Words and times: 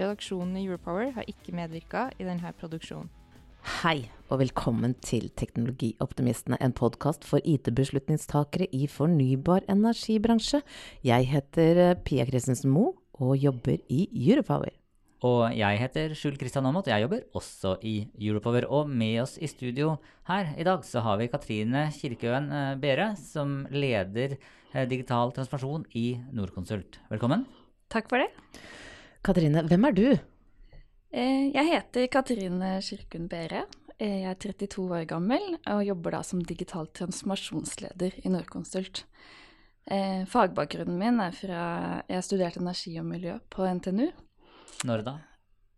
Redaksjonen 0.00 0.56
i 0.56 0.64
Europower 0.64 1.10
har 1.12 1.26
ikke 1.28 1.52
medvirka 1.52 2.06
i 2.16 2.24
denne 2.24 2.54
produksjonen. 2.56 3.10
Hei, 3.82 4.08
og 4.32 4.38
velkommen 4.40 4.94
til 5.04 5.26
Teknologioptimistene, 5.36 6.56
en 6.64 6.72
podkast 6.72 7.26
for 7.28 7.44
IT-beslutningstakere 7.44 8.70
i 8.72 8.86
fornybar 8.88 9.66
energibransje. 9.68 10.62
Jeg 11.04 11.28
heter 11.28 11.82
eh, 11.84 11.98
Pia 12.00 12.24
Christensen 12.24 12.72
Moe 12.72 12.94
og 13.20 13.36
jobber 13.36 13.76
i 13.92 14.06
Europower. 14.16 14.72
Og 15.28 15.52
jeg 15.52 15.82
heter 15.82 16.16
Skjul 16.16 16.40
Kristian 16.40 16.64
Aamodt, 16.64 16.88
og 16.88 16.94
jeg 16.94 17.04
jobber 17.04 17.26
også 17.36 17.76
i 17.84 17.94
Europower. 18.16 18.64
Og 18.72 18.88
med 18.88 19.20
oss 19.26 19.36
i 19.36 19.52
studio 19.52 19.98
her 20.32 20.54
i 20.56 20.64
dag 20.64 20.80
så 20.88 21.04
har 21.04 21.20
vi 21.20 21.28
Katrine 21.28 21.90
Kirkeøen 21.92 22.48
eh, 22.48 22.74
Bere, 22.80 23.12
som 23.20 23.66
leder 23.68 24.38
eh, 24.72 24.88
digital 24.88 25.36
transformasjon 25.36 25.84
i 25.92 26.14
Norconsult. 26.32 27.02
Velkommen. 27.12 27.44
Takk 27.92 28.08
for 28.08 28.24
det. 28.24 28.32
Katrine, 29.24 29.62
hvem 29.68 29.84
er 29.88 29.92
du? 29.96 30.06
Eh, 31.12 31.50
Jeg 31.52 31.66
heter 31.68 32.06
Katrine 32.08 32.80
Kirkun 32.82 33.28
Bere. 33.28 33.64
Eh, 33.98 34.22
Jeg 34.22 34.30
er 34.30 34.34
32 34.34 34.88
år 34.96 35.06
gammel 35.06 35.58
og 35.66 35.84
jobber 35.84 36.10
da 36.16 36.22
som 36.22 36.40
digital 36.42 36.86
transformasjonsleder 36.86 38.20
i 38.24 38.28
Norconsult. 38.32 39.04
Eh, 39.90 40.24
Fagbakgrunnen 40.26 40.98
min 40.98 41.20
er 41.20 41.32
fra 41.32 42.02
Jeg 42.08 42.22
studerte 42.24 42.60
energi 42.60 42.96
og 42.98 43.06
miljø 43.06 43.38
på 43.50 43.66
NTNU. 43.66 44.10
Når 44.84 45.04
da? 45.04 45.18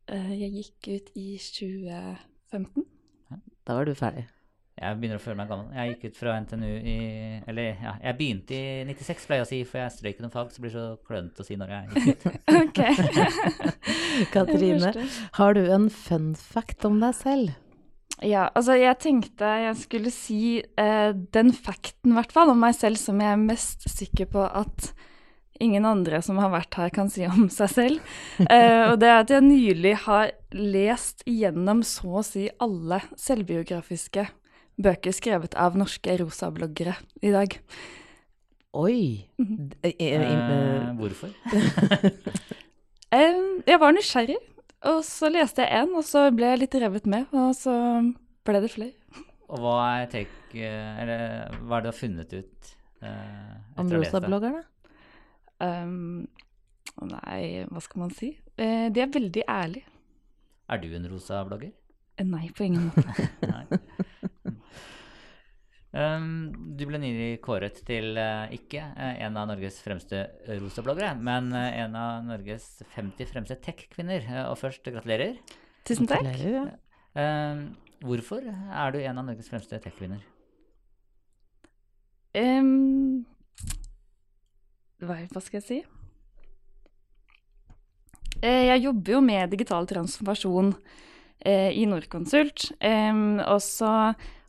Eh, 0.08 0.30
Jeg 0.38 0.52
gikk 0.52 0.88
ut 0.96 1.10
i 1.16 1.38
2015. 1.38 2.86
Da 3.66 3.74
var 3.74 3.84
du 3.84 3.94
ferdig. 3.94 4.26
Jeg 4.72 4.96
begynner 4.98 5.18
å 5.20 5.22
føle 5.22 5.36
meg 5.36 5.50
gammel. 5.52 5.72
Jeg 5.76 5.90
gikk 5.92 6.04
ut 6.08 6.18
fra 6.18 6.34
NTNU 6.40 6.68
i 6.68 6.96
Eller 7.50 7.74
ja, 7.76 7.92
jeg 8.00 8.16
begynte 8.18 8.56
i 8.56 8.84
96, 8.88 9.26
pleier 9.28 9.42
jeg 9.42 9.46
å 9.46 9.50
si, 9.50 9.58
for 9.68 9.82
jeg 9.82 9.94
strøyk 9.98 10.22
noen 10.22 10.32
fag, 10.32 10.54
så 10.54 10.64
blir 10.64 10.72
det 10.72 10.78
så 10.78 10.86
klønete 11.08 11.44
å 11.44 11.48
si 11.48 11.58
når 11.60 11.74
jeg 11.74 11.90
gikk 11.90 12.08
ut. 12.08 12.24
Ok. 12.62 12.80
Katrine, 14.32 14.94
har 15.38 15.58
du 15.58 15.62
en 15.76 15.90
fun 15.92 16.32
fact 16.38 16.88
om 16.88 16.98
deg 17.02 17.14
selv? 17.20 17.52
Ja, 18.22 18.46
altså 18.54 18.76
jeg 18.78 19.00
tenkte 19.02 19.48
jeg 19.64 19.78
skulle 19.80 20.12
si 20.14 20.42
eh, 20.62 21.14
den 21.34 21.52
facten, 21.52 22.12
i 22.12 22.16
hvert 22.16 22.34
fall, 22.34 22.52
om 22.52 22.60
meg 22.62 22.76
selv 22.78 23.00
som 23.00 23.20
jeg 23.20 23.34
er 23.34 23.40
mest 23.40 23.88
sikker 23.90 24.30
på 24.30 24.44
at 24.46 24.92
ingen 25.62 25.84
andre 25.86 26.20
som 26.24 26.38
har 26.42 26.52
vært 26.52 26.76
her, 26.78 26.92
kan 26.94 27.10
si 27.12 27.26
om 27.28 27.48
seg 27.52 27.72
selv. 27.76 28.12
Eh, 28.52 28.88
og 28.90 28.98
det 29.00 29.08
er 29.08 29.20
at 29.22 29.30
jeg 29.30 29.44
nylig 29.44 29.92
har 30.06 30.32
lest 30.56 31.22
igjennom 31.28 31.82
så 31.86 32.18
å 32.20 32.24
si 32.26 32.48
alle 32.62 32.98
selvbiografiske 33.20 34.26
bøker 34.80 35.12
skrevet 35.14 35.54
av 35.58 35.76
norske 35.78 36.14
rosabloggere 36.20 36.94
i 37.22 37.30
dag. 37.34 37.58
Oi! 38.72 39.28
Mhm. 39.38 39.70
Eh, 39.82 39.92
eh, 39.98 40.22
Eh, 40.22 40.32
eh, 40.32 40.96
hvorfor? 40.96 41.28
Jeg 43.12 43.78
var 43.78 43.92
nysgjerrig, 43.92 44.38
og 44.88 45.02
så 45.04 45.28
leste 45.28 45.60
jeg 45.62 45.82
en, 45.82 45.90
og 46.00 46.04
så 46.08 46.30
ble 46.32 46.46
jeg 46.54 46.60
litt 46.62 46.74
revet 46.80 47.04
med, 47.06 47.26
og 47.36 47.52
så 47.54 47.74
ble 48.46 48.60
det 48.64 48.70
flere. 48.72 48.94
Og 49.52 49.60
hva 49.60 49.74
er 50.00 50.06
take 50.08 50.56
eh, 50.56 51.02
Eller 51.02 51.52
hva 51.60 51.76
er 51.76 51.82
det 51.84 51.84
du 51.84 51.90
har 51.90 51.98
funnet 51.98 52.30
ut 52.32 52.70
eh, 53.04 53.52
Om 53.76 53.90
rosabloggerne? 53.92 54.62
Um, 55.60 56.24
nei, 57.04 57.66
hva 57.68 57.82
skal 57.84 58.00
man 58.06 58.14
si? 58.16 58.30
Eh, 58.56 58.88
de 58.88 59.02
er 59.04 59.12
veldig 59.12 59.44
ærlige. 59.44 59.84
Er 60.72 60.80
du 60.80 60.88
en 60.96 61.04
rosa 61.12 61.42
blogger? 61.44 61.74
Nei, 62.20 62.50
på 62.56 62.68
ingen 62.68 62.90
måte. 62.90 63.80
Um, 65.92 66.46
du 66.72 66.86
ble 66.88 66.96
nylig 66.96 67.42
kåret 67.44 67.82
til 67.84 68.16
uh, 68.16 68.48
ikke 68.56 68.80
uh, 68.80 69.10
en 69.26 69.34
av 69.36 69.50
Norges 69.50 69.76
fremste 69.84 70.22
rosabloggere, 70.48 71.10
men 71.20 71.50
uh, 71.52 71.66
en 71.82 71.98
av 72.00 72.22
Norges 72.24 72.64
50 72.94 73.28
fremste 73.28 73.58
tech-kvinner. 73.60 74.24
Og 74.46 74.56
først, 74.56 74.88
gratulerer. 74.88 75.36
Tusen 75.84 76.08
takk. 76.08 76.24
Gratulerer, 76.24 76.70
ja. 76.72 77.52
Um, 77.52 77.60
hvorfor 78.08 78.48
er 78.48 78.96
du 78.96 79.02
en 79.02 79.20
av 79.20 79.28
Norges 79.28 79.52
fremste 79.52 79.76
tech-kvinner? 79.84 80.24
Um, 82.40 83.26
hva, 85.04 85.18
hva 85.28 85.44
skal 85.44 85.60
jeg 85.60 85.66
si? 85.66 85.82
Eh, 88.42 88.64
jeg 88.70 88.84
jobber 88.86 89.18
jo 89.18 89.20
med 89.22 89.52
digital 89.52 89.86
transformasjon 89.86 90.72
i 91.44 91.86
Norconsult. 91.90 92.70
og 92.82 93.60
så 93.64 93.92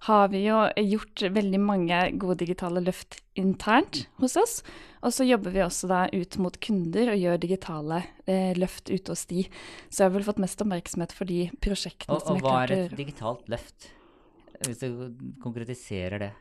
har 0.04 0.28
vi 0.34 0.42
jo 0.44 0.58
gjort 0.76 1.22
veldig 1.32 1.60
mange 1.64 2.00
gode 2.20 2.42
digitale 2.42 2.82
løft 2.84 3.22
internt 3.40 4.04
hos 4.20 4.36
oss. 4.40 4.58
Og 5.04 5.14
så 5.16 5.26
jobber 5.28 5.54
vi 5.56 5.64
også 5.64 5.88
da 5.88 6.02
ut 6.12 6.38
mot 6.44 6.58
kunder 6.64 7.14
og 7.14 7.20
gjør 7.22 7.40
digitale 7.40 8.02
eh, 8.28 8.52
løft 8.60 8.92
ute 8.92 9.16
hos 9.16 9.26
de. 9.32 9.46
Så 9.88 10.04
jeg 10.04 10.10
har 10.10 10.16
vel 10.18 10.26
fått 10.28 10.42
mest 10.44 10.64
oppmerksomhet 10.64 11.16
for 11.16 11.30
de 11.30 11.46
prosjektene 11.64 12.18
Og, 12.18 12.24
som 12.26 12.40
og 12.40 12.44
hva 12.44 12.58
er 12.66 12.76
et 12.76 12.98
digitalt 13.00 13.48
løft? 13.52 13.92
Hvis 14.64 14.84
du 14.84 15.16
konkretiserer 15.44 16.20
det. 16.24 16.32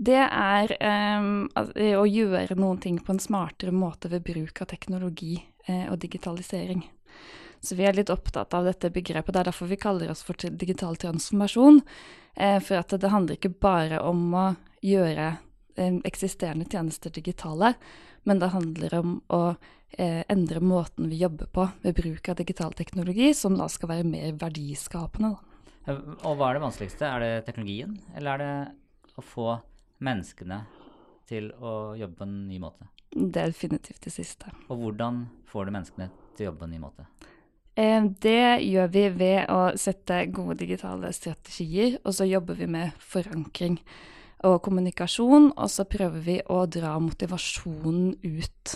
Det 0.00 0.20
er 0.24 0.72
eh, 0.80 1.96
å 2.00 2.06
gjøre 2.08 2.56
noen 2.56 2.80
ting 2.80 2.96
på 3.04 3.12
en 3.12 3.20
smartere 3.20 3.76
måte 3.76 4.08
ved 4.12 4.24
bruk 4.24 4.64
av 4.64 4.72
teknologi 4.72 5.34
eh, 5.68 5.84
og 5.92 6.00
digitalisering. 6.00 6.86
Så 7.60 7.76
vi 7.76 7.84
er 7.84 7.96
litt 7.96 8.10
opptatt 8.12 8.54
av 8.56 8.64
dette 8.64 8.90
begrepet. 8.92 9.34
Det 9.34 9.42
er 9.42 9.50
derfor 9.50 9.68
vi 9.68 9.78
kaller 9.80 10.10
oss 10.10 10.22
for 10.24 10.38
digital 10.38 10.96
transformasjon. 10.96 11.82
Eh, 12.34 12.60
for 12.64 12.80
at 12.80 12.94
det 12.96 13.12
handler 13.12 13.36
ikke 13.36 13.52
bare 13.60 14.00
om 14.06 14.22
å 14.32 14.46
gjøre 14.84 15.26
eh, 15.76 15.98
eksisterende 16.08 16.68
tjenester 16.70 17.12
digitale, 17.12 17.74
men 18.24 18.40
det 18.40 18.52
handler 18.54 18.96
om 19.00 19.14
å 19.28 19.42
eh, 19.50 20.22
endre 20.28 20.62
måten 20.64 21.10
vi 21.10 21.20
jobber 21.20 21.50
på 21.52 21.66
ved 21.82 21.96
bruk 21.98 22.30
av 22.32 22.38
digital 22.40 22.72
teknologi, 22.76 23.32
som 23.34 23.58
da 23.58 23.68
skal 23.68 23.92
være 23.92 24.08
mer 24.08 24.36
verdiskapende. 24.40 25.34
Og 25.90 26.36
hva 26.36 26.50
er 26.50 26.58
det 26.58 26.64
vanskeligste? 26.64 27.08
Er 27.08 27.24
det 27.24 27.32
teknologien, 27.48 27.98
eller 28.16 28.36
er 28.36 28.44
det 28.44 29.18
å 29.20 29.24
få 29.24 29.58
menneskene 30.04 30.62
til 31.28 31.50
å 31.60 31.96
jobbe 31.98 32.20
på 32.20 32.28
en 32.28 32.38
ny 32.48 32.60
måte? 32.62 32.88
Det 33.10 33.42
er 33.42 33.50
definitivt 33.50 34.04
det 34.06 34.12
siste. 34.14 34.52
Og 34.70 34.84
hvordan 34.84 35.24
får 35.50 35.66
du 35.66 35.74
menneskene 35.74 36.08
til 36.36 36.46
å 36.46 36.50
jobbe 36.50 36.62
på 36.62 36.68
en 36.68 36.74
ny 36.76 36.82
måte? 36.82 37.06
Eh, 37.80 38.04
Det 38.20 38.60
gjør 38.66 38.88
vi 38.92 39.04
ved 39.16 39.50
å 39.52 39.60
sette 39.80 40.26
gode 40.34 40.58
digitale 40.60 41.12
strategier, 41.16 41.98
og 42.04 42.12
så 42.16 42.28
jobber 42.28 42.58
vi 42.58 42.68
med 42.68 42.96
forankring 43.00 43.78
og 44.44 44.58
kommunikasjon, 44.64 45.52
og 45.56 45.68
så 45.72 45.86
prøver 45.88 46.24
vi 46.24 46.40
å 46.48 46.64
dra 46.68 46.94
motivasjonen 47.00 48.14
ut 48.24 48.74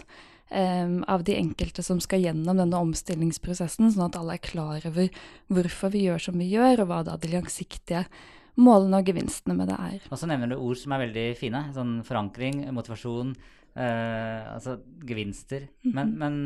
em, 0.51 1.03
av 1.09 1.25
de 1.25 1.37
enkelte 1.37 1.85
som 1.85 2.01
skal 2.05 2.25
gjennom 2.25 2.61
denne 2.61 2.81
omstillingsprosessen, 2.85 3.93
sånn 3.93 4.07
at 4.09 4.19
alle 4.21 4.37
er 4.37 4.45
klar 4.45 4.85
over 4.89 5.09
hvorfor 5.53 5.93
vi 5.95 6.05
gjør 6.07 6.25
som 6.29 6.41
vi 6.41 6.51
gjør, 6.53 6.85
og 6.85 6.91
hva 6.93 7.03
da 7.09 7.17
de 7.21 7.33
langsiktige 7.33 8.05
målene 8.61 9.01
og 9.01 9.09
gevinstene 9.09 9.57
med 9.59 9.73
det 9.73 9.81
er. 9.81 9.99
Og 10.13 10.21
så 10.21 10.29
nevner 10.31 10.53
du 10.53 10.61
ord 10.61 10.79
som 10.79 10.95
er 10.95 11.07
veldig 11.09 11.27
fine. 11.41 11.65
Sånn 11.75 11.97
forankring, 12.07 12.61
motivasjon, 12.77 13.35
eh, 13.75 14.53
altså 14.55 14.79
gevinster. 15.09 15.69
Men, 15.89 16.15
men 16.21 16.37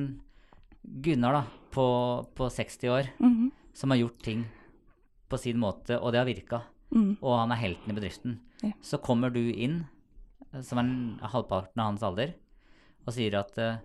Gunnar, 1.05 1.43
da, 1.43 1.58
på, 1.71 2.27
på 2.35 2.49
60 2.51 2.89
år, 2.89 3.09
Mhm. 3.19 3.51
som 3.75 3.91
har 3.91 3.99
gjort 3.99 4.23
ting 4.23 4.45
på 5.31 5.39
sin 5.39 5.57
måte, 5.59 6.01
og 6.01 6.13
det 6.13 6.19
har 6.19 6.27
virka, 6.27 6.63
Mm. 6.91 7.19
og 7.23 7.39
han 7.39 7.53
er 7.53 7.57
helten 7.57 7.91
i 7.91 7.95
bedriften, 8.01 8.39
Ja. 8.63 8.71
så 8.83 8.99
kommer 8.99 9.31
du 9.31 9.41
inn, 9.53 9.87
eh, 10.55 10.63
som 10.63 10.79
er 10.79 10.83
en- 10.83 11.19
halvparten 11.23 11.79
av 11.79 11.85
hans 11.93 12.03
alder, 12.03 12.33
og 13.07 13.13
sier 13.15 13.35
at 13.39 13.59
uh, 13.59 13.77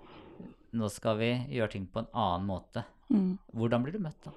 nå 0.73 0.89
skal 0.89 1.17
vi 1.17 1.45
gjøre 1.51 1.69
ting 1.71 1.85
på 1.87 1.99
en 1.99 2.07
annen 2.13 2.47
måte. 2.47 2.83
Mm. 3.11 3.37
Hvordan 3.55 3.83
blir 3.83 3.91
du 3.93 3.99
møtt 3.99 4.23
da? 4.23 4.31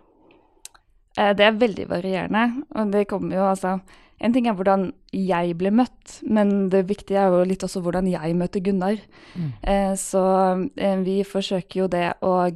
Eh, 1.17 1.33
Det 1.33 1.41
er 1.47 1.53
veldig 1.53 1.87
varierende. 1.89 2.65
Og 2.75 2.91
det 2.93 3.09
kommer 3.09 3.33
jo 3.35 3.43
altså 3.51 3.81
En 4.19 4.33
ting 4.33 4.47
er 4.47 4.55
hvordan 4.55 4.95
jeg 5.13 5.59
ble 5.59 5.71
møtt, 5.71 6.23
men 6.27 6.71
det 6.71 6.87
viktige 6.89 7.19
er 7.19 7.29
jo 7.29 7.45
litt 7.45 7.61
også 7.61 7.83
hvordan 7.83 8.09
jeg 8.11 8.35
møter 8.35 8.63
Gunnar. 8.63 8.99
Mm. 9.37 9.53
Eh, 9.63 9.93
Så 9.95 10.71
eh, 10.79 10.97
vi 11.05 11.23
forsøker 11.23 11.75
jo 11.77 11.87
det 11.87 12.15
å 12.23 12.49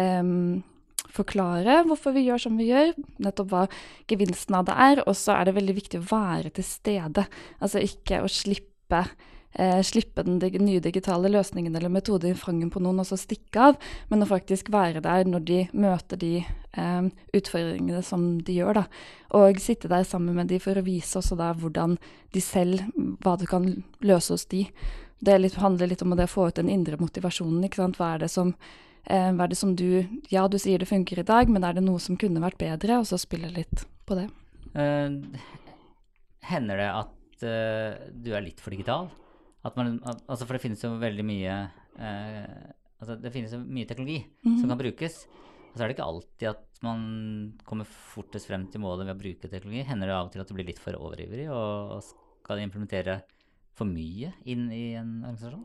em, 0.00 0.62
forklare 1.10 1.80
hvorfor 1.88 2.14
vi 2.14 2.26
gjør 2.28 2.44
som 2.46 2.60
vi 2.60 2.70
gjør, 2.70 2.94
nettopp 3.22 3.50
hva 3.50 3.64
gevinsten 4.10 4.56
av 4.58 4.68
det 4.68 4.76
er. 4.90 5.02
Og 5.06 5.16
så 5.18 5.36
er 5.36 5.48
det 5.48 5.58
veldig 5.58 5.76
viktig 5.80 6.00
å 6.00 6.08
være 6.10 6.54
til 6.56 6.66
stede. 6.66 7.26
Altså 7.60 7.82
ikke 7.84 8.22
å 8.24 8.30
slippe 8.30 9.04
eh, 9.52 9.82
slippe 9.82 10.22
den 10.22 10.38
dig 10.38 10.58
nye 10.60 10.80
digitale 10.80 11.30
løsningen 11.32 11.74
eller 11.76 11.92
metoden 11.92 12.32
i 12.32 12.38
fangen 12.38 12.70
på 12.70 12.82
noen 12.82 13.02
og 13.02 13.08
så 13.08 13.18
stikke 13.18 13.70
av, 13.70 13.78
men 14.08 14.22
å 14.22 14.30
faktisk 14.30 14.70
være 14.72 15.02
der 15.04 15.26
når 15.28 15.46
de 15.48 15.60
møter 15.72 16.20
de 16.20 16.32
eh, 16.40 17.10
utfordringene 17.36 18.02
som 18.06 18.32
de 18.46 18.60
gjør. 18.60 18.82
Da. 18.82 18.86
Og 19.40 19.60
sitte 19.62 19.90
der 19.90 20.06
sammen 20.08 20.36
med 20.38 20.50
de 20.52 20.60
for 20.62 20.78
å 20.78 20.86
vise 20.86 21.18
også 21.18 21.38
da 21.38 21.52
hvordan 21.54 21.98
de 22.34 22.44
selv, 22.44 22.84
hva 23.24 23.36
du 23.40 23.46
kan 23.50 23.72
løse 24.06 24.34
hos 24.34 24.46
de. 24.50 24.66
Det 25.20 25.36
litt, 25.36 25.58
handler 25.60 25.90
litt 25.90 26.02
om 26.02 26.14
å 26.14 26.30
få 26.30 26.48
ut 26.48 26.56
den 26.56 26.70
indre 26.72 26.96
motivasjonen. 27.00 27.64
ikke 27.66 27.82
sant? 27.82 27.98
Hva 28.00 28.14
er 28.14 28.24
det 28.24 28.30
som 28.32 28.54
hva 29.06 29.46
er 29.46 29.50
det 29.50 29.58
som 29.58 29.72
du 29.74 30.04
Ja, 30.30 30.44
du 30.48 30.58
sier 30.60 30.78
det 30.78 30.88
funker 30.90 31.18
i 31.22 31.26
dag, 31.26 31.48
men 31.50 31.64
er 31.64 31.74
det 31.74 31.82
noe 31.84 31.98
som 32.02 32.18
kunne 32.20 32.42
vært 32.42 32.60
bedre? 32.60 33.00
Og 33.00 33.08
så 33.08 33.18
spille 33.18 33.50
litt 33.54 33.86
på 34.06 34.18
det. 34.18 34.26
Uh, 34.74 35.18
hender 36.46 36.78
det 36.78 36.90
at 36.92 37.44
uh, 37.46 38.10
du 38.12 38.30
er 38.34 38.44
litt 38.44 38.60
for 38.62 38.74
digital? 38.74 39.10
At 39.66 39.76
man, 39.76 39.98
at, 40.08 40.22
altså 40.30 40.46
for 40.46 40.56
det 40.56 40.62
finnes 40.62 40.82
jo 40.84 40.94
veldig 40.96 41.24
mye 41.26 41.54
eh, 42.00 42.68
altså 42.96 43.16
Det 43.20 43.32
finnes 43.34 43.52
jo 43.52 43.58
mye 43.60 43.88
teknologi 43.88 44.22
som 44.44 44.70
kan 44.70 44.80
brukes. 44.80 45.18
Og 45.70 45.74
så 45.74 45.84
er 45.84 45.90
det 45.90 45.96
ikke 45.98 46.06
alltid 46.08 46.46
at 46.50 46.80
man 46.82 47.02
kommer 47.68 47.84
fortest 47.86 48.48
frem 48.48 48.64
til 48.72 48.82
målet 48.82 49.04
ved 49.06 49.14
å 49.14 49.20
bruke 49.20 49.50
teknologi. 49.52 49.84
Hender 49.86 50.10
det 50.10 50.16
av 50.16 50.30
og 50.30 50.32
til 50.32 50.42
at 50.42 50.48
du 50.48 50.56
blir 50.56 50.68
litt 50.70 50.80
for 50.82 50.96
overivrig 50.96 51.46
og, 51.52 51.92
og 51.98 52.00
skal 52.06 52.64
implementere 52.64 53.20
for 53.78 53.88
mye 53.88 54.32
inn 54.50 54.66
i 54.74 54.94
en 54.98 55.20
organisasjon? 55.28 55.62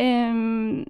Em, 0.00 0.82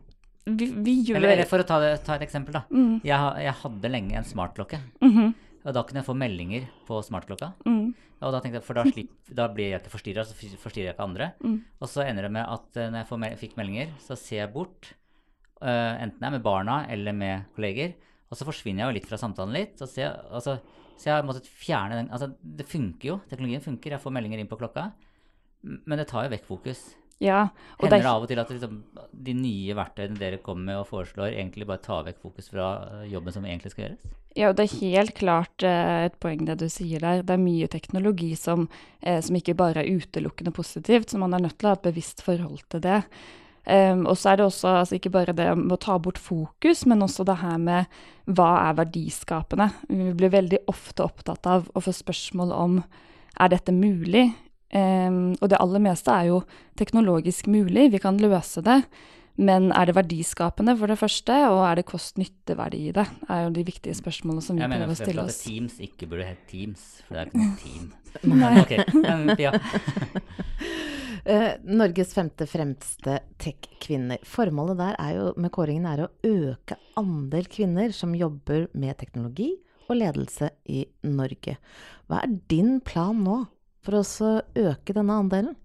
vi, 0.47 0.67
vi 0.83 0.95
gjør 1.07 1.17
Eller, 1.21 1.37
eller 1.37 1.49
for 1.51 1.63
å 1.63 1.67
ta, 1.67 1.79
ta 2.03 2.17
et 2.17 2.25
eksempel, 2.27 2.57
da. 2.57 2.65
Mm, 2.71 3.01
Jeg, 3.07 3.43
jeg 3.47 3.55
hadde 3.63 3.91
lenge 3.93 4.17
en 4.19 4.27
smartklokke. 4.27 4.81
mhm, 5.03 5.35
Og 5.65 5.75
da 5.77 5.83
kunne 5.87 6.01
jeg 6.03 6.09
få 6.09 6.17
meldinger 6.19 6.65
på 6.89 6.99
smartklokka. 7.07 7.53
mm, 7.67 7.95
Og 8.23 8.33
da 8.35 8.41
tenkte 8.41 8.59
jeg, 8.59 8.67
for 8.67 8.75
da, 8.75 8.83
slipp, 8.87 9.13
da 9.31 9.47
blir 9.55 9.71
jeg 9.71 9.81
ikke 9.83 9.93
forstyrra, 9.95 10.25
så 10.27 10.35
forstyrrer 10.35 10.91
jeg 10.91 10.95
ikke 10.97 11.07
andre. 11.07 11.33
mm. 11.43 11.59
Og 11.81 11.89
så 11.89 12.03
ender 12.07 12.27
det 12.27 12.33
med 12.35 12.47
at 12.47 12.77
eh, 12.77 12.91
når 12.91 13.03
jeg 13.03 13.09
får 13.13 13.39
fikk 13.45 13.57
meldinger, 13.57 13.95
så 14.03 14.17
ser 14.19 14.43
jeg 14.45 14.53
bort. 14.55 14.95
Uh, 15.63 15.95
enten 16.03 16.19
jeg 16.19 16.27
er 16.27 16.35
med 16.35 16.43
barna 16.43 16.81
eller 16.91 17.15
med 17.15 17.45
kolleger. 17.55 17.95
Og 18.33 18.35
så 18.39 18.47
forsvinner 18.49 18.83
jeg 18.83 18.89
jo 18.91 18.97
litt 18.99 19.07
fra 19.07 19.19
samtalen 19.21 19.55
litt. 19.55 19.79
Så, 19.79 19.87
jeg, 20.01 20.11
altså, 20.33 20.57
så 20.99 21.07
jeg 21.07 21.15
har 21.15 21.27
måttet 21.29 21.47
fjerne 21.47 22.01
den 22.01 22.11
Altså, 22.11 22.33
det 22.43 22.67
funker 22.67 23.09
jo. 23.13 23.17
Teknologien 23.31 23.63
funker. 23.63 23.95
Jeg 23.95 24.03
får 24.03 24.15
meldinger 24.17 24.43
inn 24.43 24.49
på 24.51 24.59
klokka. 24.59 24.89
Men 25.63 26.01
det 26.01 26.09
tar 26.11 26.27
jo 26.27 26.33
vekk 26.33 26.49
fokus. 26.49 26.81
Ja, 27.23 27.45
og 27.79 27.87
Hender 27.87 28.03
det 28.03 28.11
av 28.11 28.25
og 28.25 28.31
til 28.31 28.41
at 28.43 28.51
liksom, 28.51 28.81
de 29.13 29.35
nye 29.39 29.77
verktøyene 29.79 30.19
dere 30.19 30.41
kommer 30.43 30.73
med 30.73 30.81
og 30.81 30.89
foreslår, 30.89 31.37
egentlig 31.37 31.69
bare 31.69 31.85
tar 31.85 32.03
vekk 32.09 32.19
fokus 32.25 32.51
fra 32.51 32.73
eh, 32.89 33.13
jobben 33.13 33.35
som 33.35 33.47
egentlig 33.47 33.75
skal 33.75 33.87
gjøres? 33.87 34.19
ja, 34.35 34.49
og 34.49 34.57
det 34.57 34.65
er 34.65 34.81
helt 34.81 35.15
klart 35.19 35.65
eh, 35.67 36.07
et 36.07 36.17
poeng 36.23 36.47
det 36.49 36.57
du 36.63 36.67
sier 36.73 37.03
der. 37.05 37.23
Det 37.27 37.35
er 37.35 37.43
mye 37.43 37.69
teknologi 37.71 38.33
som, 38.39 38.67
eh, 39.01 39.21
som 39.25 39.37
ikke 39.37 39.57
bare 39.59 39.83
er 39.83 40.01
utelukkende 40.01 40.55
positivt, 40.57 41.13
så 41.13 41.21
man 41.21 41.37
er 41.37 41.45
nødt 41.45 41.59
til 41.61 41.69
å 41.69 41.75
ha 41.75 41.79
et 41.79 41.87
bevisst 41.87 42.25
forhold 42.25 42.65
til 42.73 42.85
det. 42.85 43.03
Um, 43.63 44.09
og 44.11 44.17
så 44.19 44.33
er 44.33 44.41
det 44.41 44.47
også 44.49 44.73
altså 44.81 44.97
ikke 44.97 45.13
bare 45.15 45.35
det 45.39 45.45
med 45.55 45.77
å 45.77 45.83
ta 45.85 45.95
bort 46.03 46.19
fokus, 46.19 46.81
men 46.91 47.05
også 47.05 47.23
det 47.29 47.37
her 47.45 47.61
med 47.63 48.01
hva 48.27 48.49
er 48.65 48.81
verdiskapende. 48.81 49.69
Vi 49.87 50.15
blir 50.19 50.33
veldig 50.33 50.65
ofte 50.73 51.05
opptatt 51.07 51.47
av 51.47 51.69
å 51.71 51.83
få 51.85 51.95
spørsmål 51.95 52.51
om 52.57 52.81
er 52.83 53.53
dette 53.53 53.71
mulig. 53.71 54.33
Em, 54.73 55.35
og 55.41 55.51
det 55.53 55.59
aller 55.61 55.83
meste 55.85 56.13
er 56.13 56.31
jo 56.31 56.43
teknologisk 56.81 57.51
mulig, 57.53 57.91
vi 57.93 58.01
kan 58.03 58.21
løse 58.21 58.65
det. 58.65 58.83
Men 59.41 59.71
er 59.73 59.89
det 59.89 59.95
verdiskapende, 59.97 60.75
for 60.77 60.93
det 60.93 60.99
første, 61.01 61.33
og 61.49 61.63
er 61.65 61.79
det 61.81 61.87
kost-nytte-verdi 61.89 62.83
i 62.91 62.93
det? 62.93 63.07
er 63.33 63.47
jo 63.47 63.53
de 63.57 63.65
viktige 63.65 63.97
spørsmålene 63.97 64.45
som 64.45 64.59
vi 64.59 64.61
Jeg 64.61 64.73
prøver 64.75 64.85
å 64.85 64.89
for 64.91 64.93
eksempel 64.93 65.17
mener 65.17 65.31
at. 65.33 65.39
Teams 65.47 65.79
ikke 65.87 66.09
burde 66.11 66.27
hett 66.29 66.43
Teams, 66.51 66.83
for 67.07 67.17
det 67.17 67.23
er 67.23 67.31
ikke 67.31 67.41
noe 67.41 67.61
team. 67.65 67.87
Nei. 68.29 68.53
okay. 68.61 68.85
men 69.01 69.37
Pia. 69.37 69.55
Eh, 71.23 71.53
Norges 71.63 72.17
femte 72.17 72.49
fremste 72.51 73.21
tech-kvinner. 73.39 74.19
Formålet 74.27 74.81
der 74.81 74.97
er 74.99 75.13
jo, 75.15 75.27
med 75.39 75.53
kåringen 75.55 75.85
er 75.87 76.01
å 76.03 76.09
øke 76.27 76.75
andel 76.99 77.47
kvinner 77.47 77.95
som 77.95 78.17
jobber 78.19 78.65
med 78.75 78.99
teknologi 78.99 79.53
og 79.87 80.01
ledelse 80.01 80.49
i 80.67 80.81
Norge. 81.07 81.55
Hva 82.11 82.25
er 82.25 82.35
din 82.51 82.81
plan 82.83 83.23
nå 83.23 83.37
for 83.83 83.99
å 84.01 84.05
øke 84.55 84.95
denne 84.97 85.19
andelen? 85.25 85.57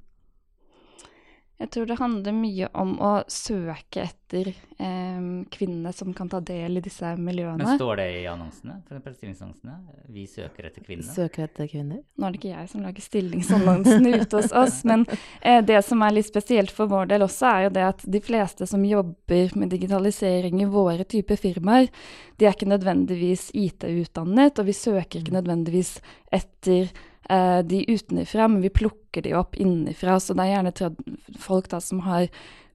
Jeg 1.58 1.72
tror 1.74 1.88
det 1.90 1.96
handler 1.98 2.36
mye 2.38 2.68
om 2.78 2.92
å 3.02 3.12
søke 3.34 4.04
etter 4.04 4.52
eh, 4.52 5.22
kvinnene 5.50 5.90
som 5.96 6.12
kan 6.14 6.30
ta 6.30 6.38
del 6.46 6.78
i 6.78 6.84
disse 6.86 7.16
miljøene. 7.18 7.64
Men 7.64 7.80
står 7.80 7.98
det 7.98 8.06
i 8.20 8.28
annonsene? 8.30 8.76
For 8.86 9.16
stillingsannonsene? 9.16 9.78
Vi 10.14 10.28
søker 10.30 10.68
etter 10.70 10.86
kvinner. 10.86 11.08
Søker 11.16 11.48
etter 11.48 11.72
kvinner? 11.72 12.04
Nå 12.14 12.28
er 12.28 12.36
det 12.36 12.42
ikke 12.44 12.52
jeg 12.52 12.70
som 12.70 12.86
lager 12.86 13.08
stillingsannonsene 13.08 14.14
ute 14.22 14.44
hos 14.44 14.54
oss, 14.62 14.80
men 14.92 15.08
eh, 15.42 15.64
det 15.66 15.82
som 15.88 16.06
er 16.06 16.14
litt 16.20 16.30
spesielt 16.30 16.74
for 16.78 16.94
vår 16.94 17.10
del 17.16 17.26
også, 17.26 17.50
er 17.50 17.66
jo 17.66 17.74
det 17.80 17.90
at 17.90 18.06
de 18.06 18.22
fleste 18.22 18.70
som 18.70 18.86
jobber 18.86 19.58
med 19.58 19.74
digitalisering 19.74 20.62
i 20.62 20.70
våre 20.78 21.10
typer 21.10 21.42
firmaer, 21.42 21.90
de 22.38 22.46
er 22.46 22.54
ikke 22.54 22.70
nødvendigvis 22.70 23.50
IT-utdannet, 23.58 24.62
og 24.62 24.70
vi 24.70 24.78
søker 24.78 25.24
ikke 25.24 25.40
nødvendigvis 25.40 25.98
etter 26.30 26.94
eh, 27.30 27.60
de 27.64 27.84
utenifra, 27.90 28.48
men 28.48 28.62
vi 28.62 28.70
plukker 28.74 29.22
de 29.26 29.34
opp 29.40 29.56
innenfra. 29.60 30.20
Så 30.20 30.34
det 30.38 30.46
er 30.48 30.56
gjerne 30.56 30.94
folk 31.42 31.70
da 31.72 31.80
som 31.84 32.00
har 32.08 32.28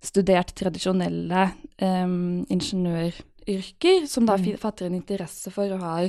studert 0.03 0.55
tradisjonelle 0.59 1.45
eh, 1.79 2.07
ingeniøryrker, 2.51 4.07
som 4.07 4.27
da 4.27 4.37
fi- 4.39 4.57
fatter 4.59 4.87
en 4.87 4.95
interesse 4.99 5.51
for 5.55 5.71
og 5.75 5.81
har 5.83 6.09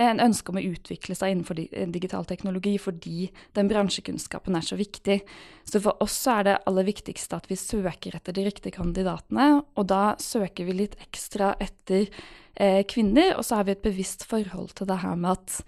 en 0.00 0.20
ønske 0.20 0.52
om 0.52 0.58
å 0.60 0.64
utvikle 0.64 1.16
seg 1.16 1.32
innenfor 1.34 1.56
di 1.58 1.64
eh, 1.72 1.88
digital 1.92 2.24
teknologi 2.28 2.74
fordi 2.80 3.30
den 3.56 3.68
bransjekunnskapen 3.68 4.56
er 4.56 4.64
så 4.64 4.76
viktig. 4.80 5.20
Så 5.64 5.80
for 5.84 5.96
oss 6.04 6.16
så 6.24 6.38
er 6.40 6.48
det 6.50 6.58
aller 6.68 6.88
viktigste 6.88 7.36
at 7.40 7.48
vi 7.50 7.56
søker 7.60 8.16
etter 8.16 8.36
de 8.36 8.44
riktige 8.48 8.76
kandidatene, 8.76 9.62
og 9.76 9.88
da 9.92 10.14
søker 10.20 10.68
vi 10.68 10.76
litt 10.82 10.96
ekstra 11.04 11.54
etter 11.60 12.08
eh, 12.56 12.82
kvinner, 12.88 13.34
og 13.38 13.44
så 13.44 13.60
har 13.60 13.68
vi 13.68 13.76
et 13.76 13.84
bevisst 13.88 14.24
forhold 14.28 14.76
til 14.76 14.88
det 14.90 15.00
her 15.04 15.16
med 15.16 15.32
at 15.38 15.62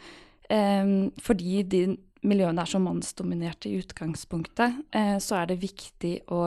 fordi 0.53 1.63
de 1.65 1.79
miljøene 2.27 2.63
er 2.63 2.71
så 2.71 2.81
mannsdominerte 2.83 3.71
i 3.71 3.79
utgangspunktet, 3.83 4.83
eh, 4.95 5.17
så 5.23 5.41
er 5.41 5.51
det 5.51 5.63
viktig 5.63 6.15
å 6.33 6.45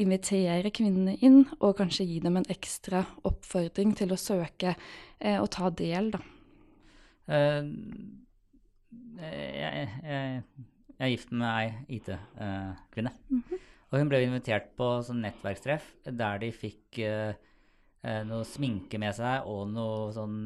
invitere 0.00 0.72
kvinnene 0.74 1.16
inn, 1.22 1.44
og 1.60 1.76
kanskje 1.78 2.06
gi 2.08 2.20
dem 2.22 2.40
en 2.40 2.48
ekstra 2.50 3.04
oppfordring 3.26 3.94
til 3.98 4.14
å 4.14 4.18
søke 4.18 4.74
eh, 4.74 5.38
og 5.38 5.50
ta 5.54 5.70
del, 5.70 6.10
da. 6.14 6.22
Uh, 7.24 7.70
jeg, 9.16 9.86
jeg, 10.04 10.42
jeg 10.98 11.06
er 11.06 11.12
gift 11.14 11.30
med 11.32 11.46
ei 11.48 11.96
IT-kvinne. 11.96 13.14
Og 13.88 14.00
hun 14.00 14.10
ble 14.10 14.20
invitert 14.26 14.74
på 14.76 14.88
sånn 15.06 15.22
nettverkstreff 15.22 15.86
der 16.04 16.42
de 16.42 16.50
fikk 16.52 16.98
eh, 17.06 17.32
noe 18.26 18.44
sminke 18.44 18.98
med 19.00 19.14
seg 19.16 19.46
og 19.48 19.70
noe 19.70 20.10
sånn 20.12 20.36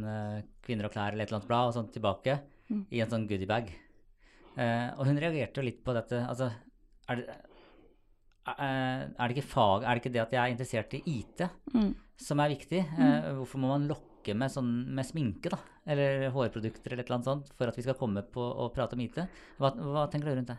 kvinner 0.63 0.87
og 0.87 0.95
klær 0.95 1.17
eller 1.17 1.25
et 1.25 1.33
eller 1.33 1.41
annet 1.41 1.49
blad 1.49 1.73
og 1.73 1.77
sånt 1.79 1.91
tilbake 1.97 2.37
Mm. 2.69 2.85
i 2.93 3.01
en 3.01 3.13
sånn 3.13 3.27
goodiebag. 3.29 3.71
Eh, 4.57 4.89
og 4.97 5.07
hun 5.07 5.19
reagerte 5.21 5.61
jo 5.61 5.67
litt 5.67 5.83
på 5.85 5.95
dette. 5.97 6.21
Altså, 6.25 6.51
er 7.09 7.21
det, 7.21 7.37
uh, 8.49 9.03
er 9.09 9.29
det 9.29 9.37
ikke 9.37 9.49
fag 9.49 9.85
Er 9.85 9.95
det 9.95 10.03
ikke 10.03 10.13
det 10.13 10.23
at 10.25 10.35
jeg 10.35 10.41
er 10.43 10.53
interessert 10.53 10.95
i 10.99 11.03
IT 11.19 11.49
Mm. 11.75 11.95
som 12.17 12.41
er 12.41 12.55
viktig? 12.55 12.83
Uh, 12.99 13.35
hvorfor 13.41 13.59
må 13.63 13.69
man 13.69 13.89
lokke 13.89 14.35
med, 14.35 14.51
sånn, 14.53 14.73
med 14.95 15.07
sminke, 15.09 15.49
da? 15.53 15.59
Eller 15.89 16.29
hårprodukter 16.35 16.93
eller 16.93 17.05
et 17.05 17.09
eller 17.09 17.21
annet 17.21 17.31
sånt 17.31 17.53
for 17.57 17.71
at 17.71 17.77
vi 17.77 17.85
skal 17.87 17.97
komme 17.97 18.23
på 18.23 18.43
og 18.43 18.75
prate 18.75 18.97
om 18.97 19.01
IT? 19.01 19.21
Hva, 19.59 19.73
hva 19.73 20.09
tenker 20.11 20.29
du 20.29 20.35
rundt 20.37 20.53
det? 20.53 20.59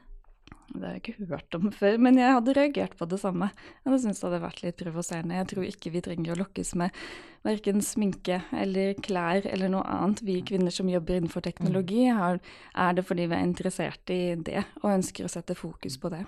Det 0.69 0.83
har 0.83 0.95
jeg 0.95 1.01
ikke 1.01 1.29
hørt 1.31 1.55
om 1.57 1.71
før, 1.73 1.97
men 2.01 2.19
jeg 2.19 2.35
hadde 2.35 2.53
reagert 2.55 2.95
på 2.99 3.07
det 3.09 3.19
samme. 3.21 3.49
Jeg 3.81 3.93
jeg 3.95 4.03
syntes 4.03 4.21
det 4.21 4.27
hadde 4.27 4.41
vært 4.43 4.61
litt 4.63 4.77
provoserende. 4.79 5.38
Jeg 5.39 5.49
tror 5.51 5.65
ikke 5.65 5.91
vi 5.95 6.01
trenger 6.05 6.33
å 6.33 6.39
lokkes 6.43 6.73
med 6.79 7.01
verken 7.47 7.81
sminke 7.83 8.41
eller 8.55 8.93
klær 9.01 9.47
eller 9.49 9.71
noe 9.73 9.83
annet. 9.89 10.23
Vi 10.27 10.39
kvinner 10.45 10.73
som 10.73 10.91
jobber 10.91 11.17
innenfor 11.17 11.43
teknologi, 11.45 12.05
har, 12.13 12.39
er 12.75 12.97
det 12.97 13.05
fordi 13.07 13.27
vi 13.31 13.38
er 13.38 13.47
interessert 13.47 14.13
i 14.13 14.21
det 14.35 14.63
og 14.83 14.91
ønsker 14.93 15.25
å 15.25 15.31
sette 15.31 15.57
fokus 15.57 15.97
på 15.99 16.13
det. 16.13 16.23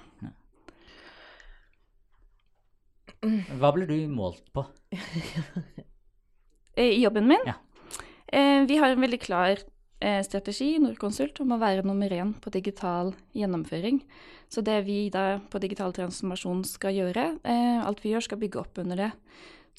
Hva 3.61 3.69
ble 3.75 3.85
du 3.85 3.97
målt 4.09 4.47
på? 4.55 4.65
I 6.81 7.03
jobben 7.03 7.29
min? 7.29 7.45
Ja. 7.45 7.59
Eh, 8.31 8.63
vi 8.65 8.79
har 8.81 8.89
en 8.89 9.03
veldig 9.03 9.19
klar 9.21 9.61
strategi 10.25 10.71
i 10.75 10.81
Norconsult 10.81 11.39
om 11.43 11.51
å 11.53 11.59
være 11.61 11.85
nummer 11.85 12.09
én 12.09 12.31
på 12.41 12.49
digital 12.53 13.11
gjennomføring. 13.37 13.99
Så 14.51 14.61
det 14.61 14.81
vi 14.83 15.05
da 15.13 15.39
på 15.47 15.61
digital 15.63 15.93
transformasjon 15.95 16.65
skal 16.67 16.97
gjøre, 16.97 17.25
eh, 17.47 17.79
alt 17.79 18.01
vi 18.03 18.11
gjør 18.11 18.25
skal 18.25 18.39
bygge 18.41 18.59
opp 18.59 18.81
under 18.83 18.99
det. 18.99 19.11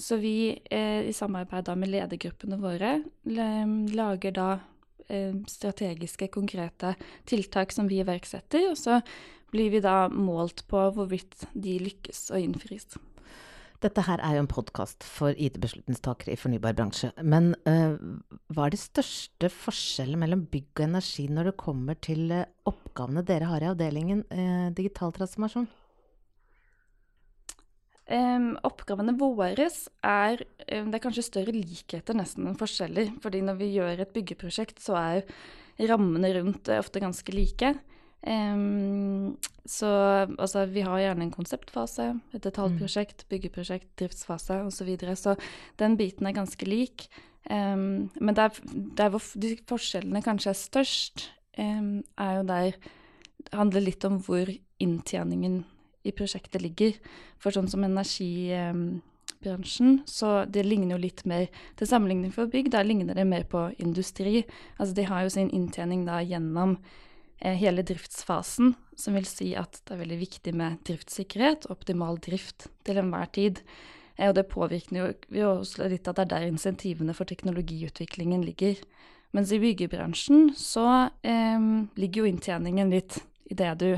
Så 0.01 0.17
vi 0.17 0.57
eh, 0.71 1.05
i 1.05 1.13
samarbeid 1.13 1.69
med 1.77 1.93
ledergruppene 1.93 2.57
våre 2.57 2.95
lager 3.29 4.33
da 4.33 4.49
eh, 5.13 5.37
strategiske, 5.45 6.31
konkrete 6.33 6.95
tiltak 7.29 7.73
som 7.77 7.91
vi 7.91 8.01
iverksetter. 8.01 8.71
Og 8.71 8.81
så 8.81 9.03
blir 9.53 9.75
vi 9.75 9.85
da 9.85 10.09
målt 10.09 10.65
på 10.73 10.87
hvorvidt 10.97 11.45
de 11.53 11.77
lykkes 11.83 12.31
og 12.33 12.41
innfris. 12.41 12.89
Dette 13.83 14.05
her 14.07 14.21
er 14.23 14.37
jo 14.37 14.45
en 14.45 14.51
podkast 14.51 15.03
for 15.03 15.35
IT-beslutningstakere 15.35 16.37
i 16.37 16.39
fornybar 16.39 16.77
bransje. 16.79 17.09
Men 17.27 17.51
uh, 17.67 17.97
hva 18.55 18.69
er 18.69 18.75
de 18.77 18.79
største 18.79 19.51
forskjellene 19.51 20.21
mellom 20.23 20.45
bygg 20.53 20.79
og 20.79 20.85
energi 20.87 21.25
når 21.27 21.51
det 21.51 21.55
kommer 21.59 21.99
til 21.99 22.31
uh, 22.31 22.45
oppgavene 22.71 23.25
dere 23.27 23.49
har 23.51 23.65
i 23.65 23.71
avdelingen 23.73 24.23
uh, 24.31 24.69
digital 24.77 25.15
transformasjon? 25.17 25.67
Um, 28.13 28.53
oppgavene 28.67 29.15
våre 29.19 29.67
er 29.67 30.41
um, 30.43 30.89
Det 30.91 30.99
er 30.99 31.03
kanskje 31.03 31.27
større 31.27 31.55
likheter 31.55 32.19
nesten 32.19 32.47
enn 32.51 32.59
forskjeller. 32.59 33.15
fordi 33.23 33.43
når 33.43 33.59
vi 33.59 33.73
gjør 33.81 34.05
et 34.05 34.15
byggeprosjekt, 34.15 34.79
så 34.83 34.99
er 35.01 35.89
rammene 35.91 36.31
rundt 36.39 36.71
ofte 36.77 37.03
ganske 37.03 37.35
like. 37.35 37.75
Um, 38.23 39.37
så 39.67 39.89
altså, 40.39 40.65
vi 40.71 40.85
har 40.87 40.99
gjerne 40.99 41.27
en 41.27 41.35
konseptfase, 41.35 42.13
et 42.35 42.45
detaljprosjekt, 42.45 43.27
byggeprosjekt, 43.29 43.89
driftsfase 43.99 44.61
osv. 44.63 44.77
Så, 44.77 44.85
videre. 44.87 45.17
så 45.17 45.35
den 45.79 45.97
biten 45.97 46.27
er 46.27 46.39
ganske 46.39 46.67
lik. 46.67 47.09
Um, 47.51 48.11
men 48.21 48.37
der, 48.37 48.49
der, 48.97 49.09
hvor 49.09 49.23
de 49.35 49.57
forskjellene 49.69 50.23
kanskje 50.23 50.51
er 50.51 50.61
størst, 50.61 51.31
um, 51.59 52.03
er 52.19 52.37
jo 52.39 52.43
der 52.47 52.71
det 53.43 53.59
handler 53.59 53.83
litt 53.83 54.05
om 54.07 54.21
hvor 54.23 54.47
inntjeningen 54.83 55.65
i 56.07 56.13
prosjektet 56.15 56.63
ligger. 56.63 56.93
For 57.43 57.51
sånn 57.55 57.71
som 57.71 57.85
energibransjen, 57.87 60.01
så 60.07 60.45
det 60.47 60.65
ligner 60.67 60.97
jo 60.97 61.05
litt 61.05 61.25
mer 61.29 61.47
til 61.79 61.87
sammenligning 61.91 62.33
for 62.35 62.47
bygg. 62.51 62.71
Der 62.75 62.85
ligner 62.87 63.15
det 63.19 63.27
mer 63.29 63.45
på 63.51 63.61
industri. 63.83 64.35
Altså 64.79 64.95
de 64.99 65.05
har 65.11 65.21
jo 65.27 65.35
sin 65.35 65.51
inntjening 65.51 66.01
da 66.09 66.17
gjennom 66.23 66.71
hele 67.43 67.83
driftsfasen, 67.87 68.75
som 68.99 69.17
vil 69.17 69.27
si 69.27 69.53
at 69.59 69.81
det 69.83 69.97
er 69.97 70.03
veldig 70.05 70.21
viktig 70.21 70.55
med 70.59 70.79
driftssikkerhet 70.87 71.67
og 71.67 71.79
optimal 71.79 72.21
drift 72.23 72.69
til 72.87 73.01
enhver 73.03 73.31
tid. 73.35 73.63
Eh, 74.17 74.29
og 74.29 74.37
det 74.39 74.49
påvirker 74.53 75.13
jo, 75.35 75.53
litt 75.91 76.09
at 76.09 76.19
det 76.21 76.27
er 76.27 76.33
der 76.35 76.49
insentivene 76.51 77.17
for 77.17 77.29
teknologiutviklingen 77.29 78.45
ligger. 78.47 78.81
Mens 79.33 79.53
i 79.53 79.61
byggebransjen 79.63 80.53
så 80.59 80.87
eh, 81.25 81.69
ligger 81.99 82.23
jo 82.23 82.31
inntjeningen 82.31 82.93
litt 82.93 83.23
i 83.51 83.57
det 83.59 83.73
du 83.81 83.89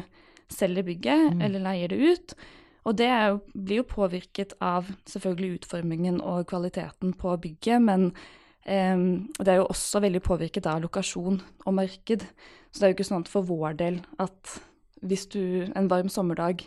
selger 0.53 0.87
bygget 0.87 1.35
mm. 1.35 1.43
eller 1.45 1.65
leier 1.65 1.91
det 1.91 1.99
ut. 2.01 2.37
Og 2.85 2.97
det 3.01 3.09
jo, 3.09 3.39
blir 3.55 3.81
jo 3.81 3.89
påvirket 3.89 4.55
av 4.63 4.91
selvfølgelig 5.09 5.61
utformingen 5.61 6.21
og 6.21 6.47
kvaliteten 6.51 7.15
på 7.17 7.37
bygget, 7.41 7.81
men 7.83 8.11
Um, 8.65 9.29
det 9.37 9.51
er 9.53 9.61
jo 9.61 9.69
også 9.69 10.01
veldig 10.01 10.23
påvirket 10.25 10.67
av 10.71 10.81
lokasjon 10.85 11.41
og 11.67 11.75
marked. 11.77 12.25
Så 12.73 12.81
det 12.81 12.87
er 12.87 12.93
jo 12.93 12.97
ikke 12.99 13.11
sånn 13.11 13.27
for 13.29 13.47
vår 13.47 13.77
del 13.81 14.01
at 14.23 14.55
hvis 15.05 15.27
du 15.33 15.69
en 15.77 15.91
varm 15.91 16.09
sommerdag 16.09 16.65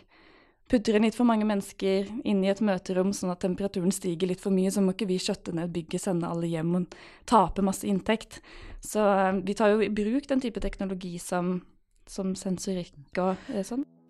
putter 0.68 0.94
inn 0.94 1.06
litt 1.06 1.16
for 1.16 1.26
mange 1.26 1.46
mennesker 1.48 2.06
inn 2.28 2.44
i 2.44 2.50
et 2.52 2.62
møterom 2.62 3.10
sånn 3.16 3.32
at 3.32 3.40
temperaturen 3.42 3.92
stiger 3.94 4.30
litt 4.30 4.42
for 4.42 4.54
mye, 4.54 4.70
så 4.70 4.84
må 4.84 4.92
ikke 4.94 5.08
vi 5.08 5.18
skjøtte 5.22 5.54
ned 5.56 5.72
bygget, 5.74 6.04
sende 6.04 6.28
alle 6.28 6.50
hjem 6.50 6.74
og 6.78 6.96
tape 7.28 7.64
masse 7.64 7.88
inntekt. 7.88 8.42
Så 8.84 9.02
um, 9.02 9.42
vi 9.48 9.56
tar 9.58 9.74
jo 9.74 9.82
i 9.82 9.90
bruk 9.90 10.28
den 10.30 10.44
type 10.44 10.62
teknologi 10.62 11.16
som, 11.22 11.56
som 12.06 12.36
sensorikk 12.38 13.24
og 13.24 13.48
sånn. 13.66 13.86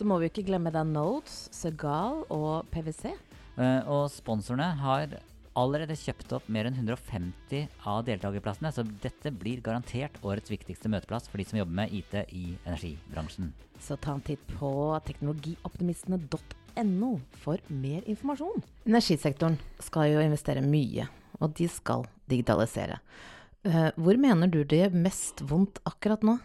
Så 0.00 0.06
må 0.08 0.16
vi 0.16 0.30
ikke 0.30 0.46
glemme 0.48 0.70
da 0.72 0.80
Notes, 0.80 1.50
Segal 1.52 2.22
og 2.32 2.64
PwC. 2.72 3.10
Uh, 3.58 3.84
og 3.84 4.06
sponsorene 4.08 4.70
har 4.80 5.12
allerede 5.60 5.92
kjøpt 6.00 6.32
opp 6.38 6.46
mer 6.48 6.64
enn 6.70 6.78
150 6.78 7.66
av 7.84 8.06
deltakerplassene, 8.06 8.70
så 8.72 8.80
dette 9.04 9.28
blir 9.36 9.60
garantert 9.60 10.16
årets 10.24 10.48
viktigste 10.48 10.88
møteplass 10.88 11.28
for 11.28 11.36
de 11.36 11.44
som 11.50 11.60
jobber 11.60 11.76
med 11.82 11.92
IT 11.98 12.16
i 12.32 12.56
energibransjen. 12.62 13.52
Så 13.76 14.00
ta 14.00 14.16
en 14.16 14.24
titt 14.24 14.40
på 14.54 14.72
teknologioptimistene.no 15.04 17.12
for 17.44 17.60
mer 17.68 18.00
informasjon. 18.08 18.64
Energisektoren 18.88 19.60
skal 19.84 20.14
jo 20.14 20.24
investere 20.24 20.64
mye, 20.64 21.12
og 21.44 21.52
de 21.60 21.68
skal 21.68 22.08
digitalisere. 22.32 22.96
Uh, 23.68 23.92
hvor 24.00 24.16
mener 24.16 24.48
du 24.48 24.64
det 24.64 24.80
gjør 24.86 25.02
mest 25.04 25.44
vondt 25.44 25.84
akkurat 25.84 26.24
nå? 26.24 26.40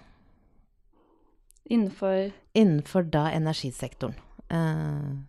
Innenfor 1.66 2.32
Innenfor 2.54 3.08
da 3.10 3.30
energisektoren. 3.34 4.18
Uh, 4.54 5.24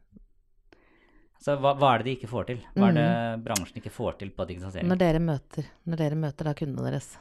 så 1.41 1.55
hva, 1.63 1.77
hva, 1.79 1.93
er 1.95 2.03
det 2.03 2.09
de 2.09 2.17
ikke 2.17 2.29
får 2.31 2.49
til? 2.49 2.65
Hva 2.75 2.89
er 2.91 2.97
det 2.97 3.07
mm. 3.07 3.45
bransjen 3.45 3.79
ikke 3.79 3.93
får 3.95 4.17
til 4.19 4.33
på 4.35 4.49
digitalisering? 4.49 4.89
Når 4.91 4.99
dere 4.99 5.23
møter, 5.23 5.69
når 5.87 6.01
dere 6.01 6.19
møter 6.19 6.49
da 6.49 6.55
kundene 6.59 6.89
deres. 6.89 7.13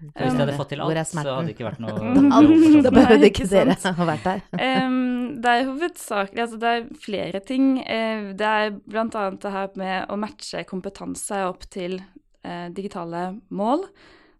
Hvis 0.00 0.32
de 0.34 0.40
hadde 0.40 0.54
fått 0.58 0.72
til 0.72 0.82
alt, 0.82 1.00
så 1.10 1.22
hadde 1.22 1.42
det 1.46 1.54
ikke 1.54 1.66
vært 1.68 1.82
noe 1.84 2.80
Da 2.86 2.92
behøvde 2.92 3.28
ikke 3.28 3.46
dere 3.50 3.76
ha 3.98 4.06
vært 4.08 4.26
der. 4.26 4.40
um, 4.88 5.36
det 5.44 5.52
er 5.52 5.68
hovedsakelig 5.68 6.44
Altså, 6.44 6.58
det 6.62 6.72
er 6.72 6.88
flere 7.04 7.42
ting. 7.44 7.68
Uh, 7.84 8.32
det 8.38 8.48
er 8.48 8.74
bl.a. 8.80 9.06
det 9.44 9.54
her 9.58 9.78
med 9.80 10.10
å 10.10 10.18
matche 10.24 10.64
kompetanse 10.68 11.44
opp 11.46 11.68
til 11.72 12.00
uh, 12.00 12.68
digitale 12.74 13.26
mål. 13.54 13.86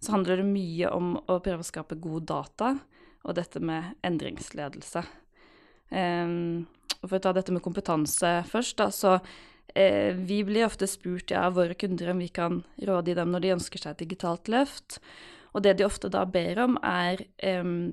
Så 0.03 0.17
handler 0.17 0.41
det 0.41 0.49
mye 0.49 0.91
om 0.97 1.15
å 1.21 1.39
prøve 1.45 1.61
å 1.61 1.71
skape 1.71 2.01
god 2.03 2.29
data 2.33 2.75
og 3.25 3.37
dette 3.39 3.61
med 3.65 3.95
endringsledelse. 4.05 5.05
Um, 5.91 6.65
og 7.01 7.11
for 7.11 7.19
å 7.19 7.25
ta 7.27 7.35
dette 7.37 7.53
med 7.53 7.65
kompetanse 7.65 8.39
først, 8.49 8.79
da, 8.81 8.89
så 8.93 9.19
eh, 9.77 10.17
vi 10.17 10.41
blir 10.47 10.67
ofte 10.67 10.89
spurt 10.89 11.35
ja, 11.35 11.45
av 11.49 11.59
våre 11.59 11.77
kunder 11.77 12.15
om 12.15 12.23
vi 12.23 12.31
kan 12.33 12.63
råde 12.81 13.17
dem 13.19 13.33
når 13.35 13.45
de 13.45 13.55
ønsker 13.59 13.83
seg 13.83 13.95
et 13.95 14.05
digitalt 14.07 14.49
løft. 14.53 14.99
Og 15.53 15.65
det 15.67 15.77
de 15.79 15.87
ofte 15.87 16.11
da 16.11 16.25
ber 16.27 16.63
om, 16.65 16.79
er 16.81 17.21
um, 17.61 17.93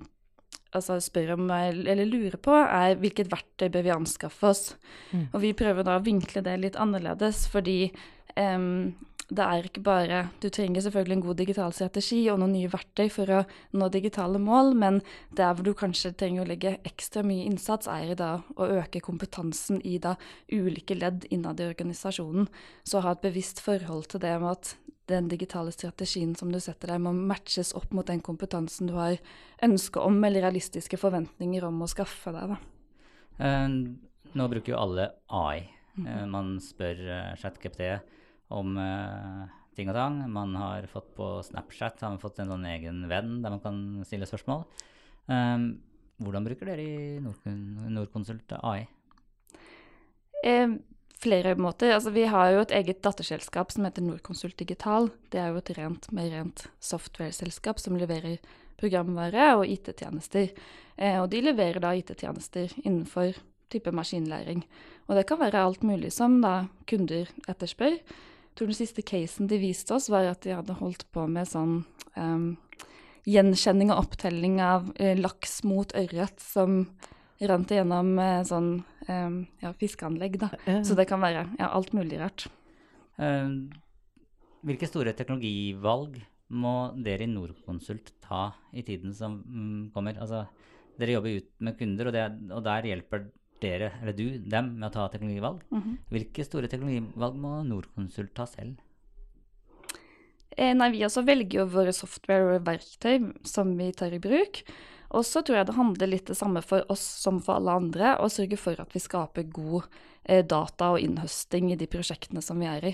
altså 0.72 0.98
spør 1.04 1.36
om 1.36 1.52
eller 1.52 2.08
lurer 2.08 2.40
på, 2.42 2.56
er 2.56 2.98
hvilket 3.02 3.30
verktøy 3.32 3.68
bør 3.74 3.86
vi 3.86 3.94
anskaffe 3.94 4.50
oss. 4.50 4.64
Mm. 5.12 5.28
Og 5.28 5.38
vi 5.44 5.54
prøver 5.58 5.86
da 5.86 6.00
å 6.00 6.06
vinkle 6.06 6.44
det 6.46 6.58
litt 6.62 6.80
annerledes, 6.80 7.44
fordi 7.52 7.92
um, 8.40 8.94
det 9.32 9.44
er 9.46 9.68
ikke 9.68 9.84
bare 9.84 10.18
Du 10.44 10.50
trenger 10.52 10.84
selvfølgelig 10.84 11.16
en 11.16 11.24
god 11.24 11.38
digital 11.40 11.74
strategi 11.76 12.20
og 12.32 12.42
noen 12.42 12.52
nye 12.58 12.72
verktøy 12.72 13.08
for 13.14 13.32
å 13.32 13.40
nå 13.80 13.88
digitale 13.94 14.42
mål, 14.44 14.74
men 14.76 15.00
der 15.38 15.54
hvor 15.56 15.64
du 15.68 15.72
kanskje 15.78 16.14
trenger 16.20 16.44
å 16.44 16.50
legge 16.50 16.76
ekstra 16.88 17.24
mye 17.24 17.48
innsats, 17.48 17.88
er 17.88 18.12
i 18.12 18.20
da 18.20 18.34
å 18.60 18.70
øke 18.82 19.04
kompetansen 19.04 19.80
i 19.88 19.98
da 20.04 20.18
ulike 20.52 21.00
ledd 21.00 21.30
innad 21.32 21.64
i 21.64 21.70
organisasjonen. 21.72 22.50
Så 22.84 23.04
ha 23.06 23.16
et 23.16 23.24
bevisst 23.24 23.64
forhold 23.64 24.12
til 24.12 24.24
det 24.24 24.36
med 24.44 24.52
at 24.52 24.76
den 25.12 25.32
digitale 25.32 25.72
strategien 25.76 26.36
som 26.36 26.52
du 26.52 26.60
setter 26.60 26.92
deg, 26.94 27.02
må 27.04 27.16
matches 27.16 27.74
opp 27.78 27.92
mot 27.96 28.08
den 28.08 28.22
kompetansen 28.24 28.92
du 28.92 28.96
har 29.00 29.20
ønske 29.64 30.00
om, 30.04 30.20
eller 30.24 30.44
realistiske 30.44 31.00
forventninger 31.00 31.64
om 31.68 31.84
å 31.84 31.92
skaffe 31.92 32.36
deg. 32.36 32.56
Da. 32.56 32.60
Uh, 33.42 34.36
nå 34.36 34.48
bruker 34.52 34.76
jo 34.76 34.80
alle 34.80 35.12
AI. 35.28 35.70
Uh, 36.00 36.26
man 36.32 36.58
spør 36.64 37.00
uh, 37.08 37.38
ChatGPT 37.40 37.96
om 38.52 38.76
uh, 38.78 39.50
ting 39.78 39.92
og 39.92 39.98
tang. 39.98 40.22
Man 40.32 40.56
har 40.60 40.88
fått 40.92 41.14
på 41.18 41.34
Snapchat 41.48 42.04
har 42.04 42.14
man 42.14 42.22
fått 42.22 42.42
en 42.44 42.52
sånn 42.54 42.68
egen 42.74 43.06
venn 43.12 43.40
der 43.44 43.54
man 43.54 43.64
kan 43.64 43.82
stille 44.08 44.30
spørsmål. 44.30 44.66
Um, 45.32 45.72
hvordan 46.22 46.46
bruker 46.46 46.70
dere 46.70 46.86
i 46.86 47.20
Norconsult 47.22 48.54
AI? 48.62 48.86
Eh, 50.46 50.76
flere 51.22 51.56
måter. 51.56 51.94
Altså, 51.96 52.14
vi 52.14 52.26
har 52.30 52.52
jo 52.54 52.64
et 52.64 52.74
eget 52.78 53.02
datterselskap 53.06 53.74
som 53.74 53.86
heter 53.86 54.06
Nordkonsult 54.06 54.58
Digital. 54.58 55.10
Det 55.34 55.42
er 55.42 55.52
jo 55.52 55.62
et 55.62 55.74
rent, 55.78 56.10
mer 56.14 56.30
rent 56.34 56.66
software-selskap 56.82 57.82
som 57.82 57.98
leverer 57.98 58.42
programvare 58.82 59.52
og 59.60 59.68
IT-tjenester. 59.70 60.50
Eh, 60.98 61.18
og 61.22 61.30
de 61.34 61.44
leverer 61.46 61.82
da 61.82 61.94
IT-tjenester 61.98 62.74
innenfor 62.84 63.38
type 63.72 63.94
maskinlæring. 63.94 64.66
Og 65.08 65.16
det 65.18 65.28
kan 65.30 65.40
være 65.40 65.62
alt 65.62 65.86
mulig 65.86 66.12
som 66.14 66.42
da 66.42 66.66
kunder 66.90 67.30
etterspør. 67.50 68.00
Jeg 68.52 68.60
tror 68.60 68.72
den 68.74 68.78
siste 68.78 69.04
casen 69.08 69.48
de 69.48 69.58
viste 69.62 69.96
oss, 69.96 70.10
var 70.12 70.28
at 70.28 70.44
de 70.44 70.52
hadde 70.58 70.76
holdt 70.76 71.08
på 71.16 71.24
med 71.32 71.48
sånn 71.48 71.82
um, 72.20 72.48
gjenkjenning 73.24 73.94
og 73.94 74.04
opptelling 74.04 74.60
av 74.64 74.90
uh, 75.00 75.14
laks 75.16 75.62
mot 75.68 75.96
ørret 75.96 76.44
som 76.44 76.84
rant 77.42 77.72
igjennom 77.72 78.12
uh, 78.20 78.42
sånn 78.46 78.74
um, 79.08 79.38
ja, 79.64 79.72
fiskeanlegg, 79.80 80.36
da. 80.44 80.52
Uh, 80.68 80.82
Så 80.86 81.00
det 81.00 81.08
kan 81.10 81.24
være 81.24 81.48
ja, 81.56 81.72
alt 81.72 81.96
mulig 81.96 82.20
rart. 82.22 82.50
Eh, 83.22 83.50
hvilke 84.66 84.90
store 84.90 85.14
teknologivalg 85.18 86.20
må 86.52 86.76
dere 87.00 87.26
i 87.26 87.32
Nordkonsult 87.32 88.14
ta 88.24 88.50
i 88.76 88.84
tiden 88.86 89.14
som 89.16 89.40
mm, 89.46 89.92
kommer? 89.96 90.20
Altså, 90.22 90.44
dere 91.00 91.16
jobber 91.16 91.40
ut 91.40 91.52
med 91.64 91.78
kunder, 91.80 92.10
og, 92.10 92.16
det, 92.16 92.26
og 92.52 92.64
der 92.66 92.90
hjelper 92.92 93.30
dere, 93.62 93.92
eller 94.02 94.16
du, 94.18 94.26
dem 94.40 94.74
med 94.78 94.90
å 94.90 94.94
ta 94.96 95.08
teknologivalg. 95.14 95.62
Mhm. 95.72 95.98
Hvilke 96.12 96.46
store 96.48 96.70
teknologivalg 96.72 97.38
må 97.40 97.60
Nordkonsult 97.68 98.34
ta 98.38 98.48
selv? 98.50 98.80
Eh, 100.58 100.74
nei, 100.76 100.90
vi 100.92 101.06
også 101.08 101.24
velger 101.24 101.62
jo 101.62 101.70
våre 101.72 101.94
software 101.96 102.58
og 102.58 102.66
verktøy 102.68 103.32
som 103.48 103.72
vi 103.78 103.92
tar 103.96 104.14
i 104.14 104.20
bruk. 104.20 104.64
Og 105.12 105.26
så 105.28 105.42
tror 105.44 105.60
jeg 105.60 105.68
det 105.68 105.76
handler 105.76 106.12
litt 106.12 106.30
det 106.32 106.38
samme 106.40 106.62
for 106.64 106.86
oss 106.92 107.04
som 107.24 107.42
for 107.44 107.60
alle 107.60 107.76
andre, 107.82 108.16
å 108.20 108.32
sørge 108.32 108.60
for 108.60 108.80
at 108.80 108.94
vi 108.96 109.04
skaper 109.04 109.50
god 109.52 109.88
eh, 110.24 110.44
data 110.44 110.94
og 110.94 111.04
innhøsting 111.04 111.72
i 111.72 111.80
de 111.80 111.88
prosjektene 111.92 112.44
som 112.44 112.60
vi 112.60 112.70
er 112.72 112.88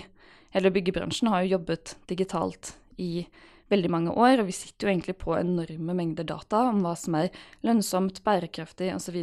Hele 0.54 0.72
byggebransjen 0.74 1.30
har 1.30 1.44
jo 1.44 1.58
jobbet 1.58 1.94
digitalt 2.10 2.74
i 2.98 3.26
veldig 3.70 3.90
mange 3.92 4.14
år, 4.16 4.40
og 4.40 4.48
vi 4.48 4.56
sitter 4.56 4.88
jo 4.88 4.92
egentlig 4.94 5.18
på 5.20 5.36
enorme 5.36 5.94
mengder 5.94 6.26
data 6.26 6.64
om 6.70 6.80
hva 6.82 6.94
som 6.98 7.18
er 7.18 7.30
lønnsomt, 7.66 8.22
bærekraftig 8.26 8.90
osv. 8.94 9.18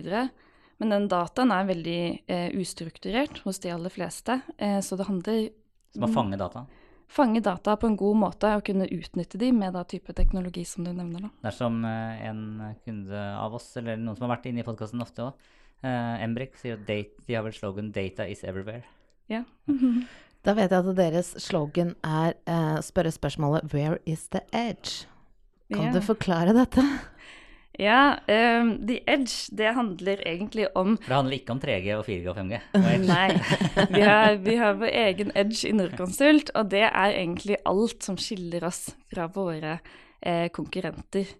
Men 0.82 0.92
den 0.92 1.06
dataen 1.12 1.54
er 1.56 1.68
veldig 1.70 2.00
eh, 2.28 2.50
ustrukturert 2.60 3.40
hos 3.46 3.62
de 3.64 3.72
aller 3.72 3.94
fleste, 3.94 4.42
eh, 4.58 4.82
så 4.84 4.98
det 5.00 5.08
handler 5.08 5.46
Som 5.96 6.10
å 6.10 6.12
fange 6.12 6.40
data? 6.40 6.66
fange 7.08 7.40
data 7.40 7.76
på 7.78 7.88
en 7.88 7.96
god 7.96 8.18
måte 8.18 8.52
og 8.58 8.64
kunne 8.68 8.88
utnytte 8.92 9.40
de 9.40 9.52
med 9.56 9.76
da 9.76 9.84
type 9.88 10.14
teknologi 10.18 10.66
som 10.68 10.86
du 10.86 10.92
nevner. 10.94 11.28
da. 11.28 11.32
Dersom 11.48 11.84
eh, 11.86 12.26
en 12.30 12.42
kunde 12.86 13.24
av 13.38 13.56
oss, 13.56 13.70
eller 13.80 14.00
noen 14.02 14.18
som 14.18 14.28
har 14.28 14.38
vært 14.38 14.50
inne 14.52 14.64
i 14.64 14.68
podkasten 14.68 15.04
ofte 15.04 15.30
òg, 15.30 15.50
eh, 15.86 16.24
Embrik 16.26 16.58
sier 16.60 16.80
at 16.80 16.86
date, 16.88 17.26
de 17.28 17.38
har 17.38 17.46
vel 17.46 17.56
slogan 17.56 17.92
'Data 17.92 18.28
is 18.28 18.44
everywhere'. 18.44 18.86
Ja. 19.30 19.44
Da 20.46 20.54
vet 20.54 20.70
jeg 20.70 20.86
at 20.86 20.98
deres 20.98 21.32
slogan 21.42 21.96
er 22.06 22.36
eh, 22.46 22.78
spørre 22.86 23.10
spørsmålet 23.10 23.74
'Where 23.74 23.98
is 24.06 24.28
the 24.30 24.42
edge?' 24.54 25.08
Kan 25.74 25.90
yeah. 25.90 25.94
du 25.94 26.02
forklare 26.02 26.54
dette? 26.54 26.82
Ja, 27.82 28.16
um, 28.28 28.72
The 28.88 29.02
Edge, 29.04 29.52
det 29.58 29.74
handler 29.76 30.22
egentlig 30.24 30.68
om 30.78 30.96
For 31.02 31.12
det 31.12 31.18
handler 31.18 31.38
ikke 31.38 31.56
om 31.56 31.62
3G 31.64 31.98
og 31.98 32.06
4G 32.08 32.30
og 32.32 32.38
5G. 32.40 32.60
og 32.80 32.88
Nei. 33.12 33.28
Vi 33.92 34.02
har, 34.06 34.40
vi 34.46 34.58
har 34.62 34.80
vår 34.80 34.94
egen 35.04 35.34
Edge 35.36 35.68
i 35.70 35.76
Nordkonsult, 35.76 36.54
og 36.56 36.72
det 36.72 36.86
er 36.88 37.20
egentlig 37.20 37.60
alt 37.68 38.06
som 38.08 38.20
skiller 38.22 38.64
oss 38.70 38.88
fra 39.12 39.28
våre 39.34 39.80
eh, 40.22 40.48
konkurrenter. 40.56 41.36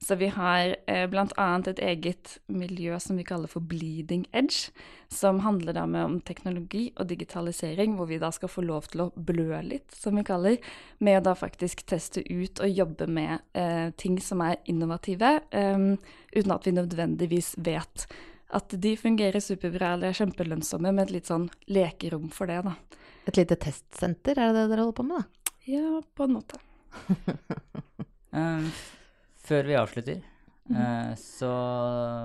Så 0.00 0.14
vi 0.14 0.28
har 0.30 0.76
eh, 0.86 1.06
bl.a. 1.10 1.46
et 1.66 1.80
eget 1.82 2.36
miljø 2.46 2.98
som 3.02 3.18
vi 3.18 3.24
kaller 3.26 3.50
for 3.50 3.64
Bleeding 3.66 4.26
Edge, 4.32 4.70
som 5.10 5.40
handler 5.42 5.74
da 5.74 5.86
med 5.90 6.04
om 6.04 6.16
teknologi 6.22 6.84
og 6.94 7.08
digitalisering, 7.10 7.96
hvor 7.98 8.06
vi 8.06 8.20
da 8.22 8.30
skal 8.34 8.52
få 8.52 8.62
lov 8.62 8.86
til 8.92 9.02
å 9.04 9.10
blø 9.16 9.58
litt, 9.66 9.90
som 9.94 10.14
vi 10.20 10.24
kaller, 10.28 10.58
med 11.02 11.18
å 11.18 11.24
da 11.30 11.34
faktisk 11.38 11.82
teste 11.90 12.22
ut 12.22 12.62
og 12.62 12.70
jobbe 12.70 13.08
med 13.10 13.42
eh, 13.58 13.90
ting 13.98 14.20
som 14.22 14.44
er 14.46 14.60
innovative, 14.70 15.40
eh, 15.50 15.86
uten 16.36 16.54
at 16.54 16.68
vi 16.68 16.76
nødvendigvis 16.78 17.56
vet 17.58 18.06
at 18.54 18.72
de 18.80 18.94
fungerer 18.96 19.42
superbra 19.44 19.92
eller 19.96 20.12
er 20.12 20.20
kjempelønnsomme, 20.22 20.92
med 20.94 21.08
et 21.08 21.18
litt 21.18 21.28
sånn 21.28 21.50
lekerom 21.68 22.30
for 22.32 22.48
det, 22.48 22.62
da. 22.64 22.76
Et 23.28 23.36
lite 23.36 23.58
testsenter, 23.60 24.38
er 24.38 24.54
det 24.54 24.62
det 24.62 24.70
dere 24.70 24.86
holder 24.86 24.96
på 24.96 25.08
med? 25.10 25.26
da? 25.26 25.56
Ja, 25.68 25.98
på 26.16 26.24
en 26.24 26.38
måte. 26.38 26.62
Før 29.48 29.64
vi 29.64 29.78
avslutter, 29.80 30.20
mm. 30.68 31.16
så 31.16 31.48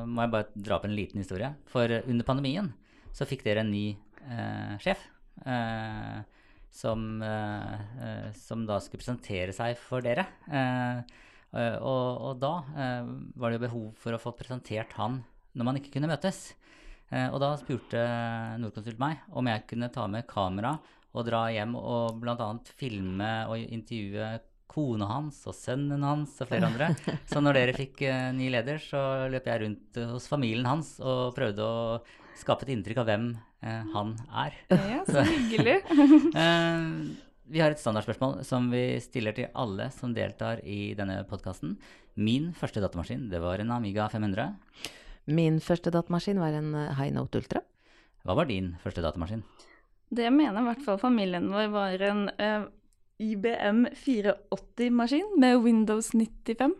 må 0.09 0.25
jeg 0.25 0.33
bare 0.33 0.49
dra 0.67 0.75
opp 0.77 0.87
en 0.89 0.95
liten 0.97 1.21
historie. 1.23 1.53
For 1.71 1.87
under 2.01 2.27
pandemien 2.27 2.73
så 3.15 3.27
fikk 3.29 3.45
dere 3.45 3.63
en 3.63 3.71
ny 3.71 3.85
eh, 4.27 4.73
sjef. 4.83 5.05
eh, 5.47 6.23
som, 6.73 7.21
eh, 7.21 8.31
som 8.33 8.65
da 8.65 8.79
skulle 8.81 9.03
presentere 9.03 9.53
seg 9.53 9.77
for 9.77 10.03
dere. 10.05 10.25
Eh, 10.49 11.03
eh, 11.53 11.77
og, 11.77 12.07
og 12.29 12.41
da 12.41 12.53
eh, 12.73 13.13
var 13.37 13.51
det 13.51 13.59
jo 13.59 13.65
behov 13.67 13.87
for 14.01 14.15
å 14.15 14.21
få 14.21 14.33
presentert 14.39 14.95
han 14.97 15.21
når 15.53 15.69
man 15.69 15.77
ikke 15.79 15.93
kunne 15.97 16.09
møtes. 16.09 16.51
Og 17.13 17.35
da 17.37 17.51
spurte 17.61 17.99
Nordkonsult 18.57 18.97
meg 18.97 19.19
om 19.37 19.45
jeg 19.45 19.61
kunne 19.69 19.91
ta 19.93 20.07
med 20.09 20.25
kamera 20.25 20.71
og 21.13 21.27
dra 21.27 21.43
hjem 21.53 21.75
og 21.77 22.15
bl.a. 22.23 22.47
filme 22.73 23.27
og 23.51 23.59
intervjue 23.61 24.29
kona 24.73 25.07
hans 25.09 25.43
og 25.49 25.55
sønnen 25.57 26.03
hans 26.05 26.35
og 26.41 26.49
flere 26.49 26.69
andre. 26.69 26.91
Så 27.29 27.41
når 27.43 27.59
dere 27.59 27.75
fikk 27.77 28.03
uh, 28.07 28.31
ny 28.35 28.49
leder, 28.53 28.81
så 28.81 29.29
løp 29.31 29.49
jeg 29.49 29.63
rundt 29.63 29.99
uh, 30.01 30.13
hos 30.15 30.27
familien 30.31 30.67
hans 30.67 30.95
og 31.03 31.33
prøvde 31.37 31.65
å 31.65 31.99
skape 32.39 32.65
et 32.65 32.73
inntrykk 32.75 33.03
av 33.03 33.09
hvem 33.11 33.27
uh, 33.35 33.83
han 33.93 34.15
er. 34.45 34.57
Ja, 34.73 35.03
så 35.13 35.25
hyggelig. 35.27 35.81
Eh, 36.33 36.85
vi 37.53 37.59
har 37.61 37.73
et 37.73 37.81
standardspørsmål 37.81 38.39
som 38.47 38.69
vi 38.71 38.97
stiller 39.03 39.35
til 39.35 39.51
alle 39.59 39.89
som 39.93 40.13
deltar 40.15 40.63
i 40.65 40.95
denne 40.97 41.19
podkasten. 41.29 41.75
Min 42.15 42.49
første 42.57 42.81
datamaskin, 42.81 43.27
det 43.29 43.41
var 43.43 43.61
en 43.61 43.73
Amiga 43.75 44.07
500. 44.09 44.55
Min 45.29 45.59
første 45.61 45.91
datamaskin 45.93 46.39
var 46.41 46.55
en 46.57 46.71
High 46.97 47.13
Note 47.13 47.43
Ultra. 47.43 47.61
Hva 48.23 48.37
var 48.39 48.49
din 48.49 48.71
første 48.81 49.03
datamaskin? 49.03 49.43
Det 50.13 50.29
mener 50.33 50.61
i 50.61 50.67
hvert 50.69 50.83
fall 50.85 50.99
familien 51.01 51.51
vår 51.51 51.69
var 51.73 52.05
en 52.07 52.23
eh, 52.37 52.65
IBM 53.23 53.85
480-maskin 54.05 55.35
med 55.39 55.61
Windows 55.65 56.11
95. 56.13 56.73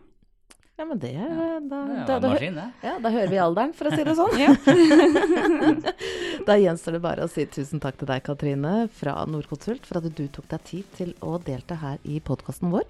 Ja, 0.74 0.84
men 0.90 0.98
det 0.98 1.12
er 1.14 1.30
eh, 1.30 1.58
da, 1.70 1.80
Det 1.86 2.16
da, 2.18 2.30
maskin, 2.32 2.56
det. 2.58 2.64
ja, 2.82 2.96
da 2.98 3.10
hører 3.14 3.30
vi 3.30 3.38
alderen, 3.38 3.74
for 3.78 3.86
å 3.86 3.92
si 3.94 4.02
det 4.08 4.14
sånn. 4.18 4.34
Da 6.48 6.56
gjenstår 6.58 6.96
det 6.96 7.02
bare 7.04 7.24
å 7.24 7.30
si 7.30 7.44
tusen 7.46 7.80
takk 7.80 8.00
til 8.00 8.10
deg, 8.10 8.24
Katrine, 8.26 8.72
fra 8.92 9.14
Nordkonsult, 9.30 9.86
for 9.86 10.00
at 10.00 10.08
du 10.18 10.24
tok 10.34 10.48
deg 10.50 10.64
tid 10.66 10.90
til 10.98 11.14
å 11.24 11.36
delta 11.46 11.78
her 11.78 12.02
i 12.10 12.18
podkasten 12.26 12.74
vår. 12.74 12.84